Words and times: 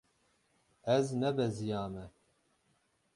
Ez 0.95 1.07
nebeziyame. 1.19 2.05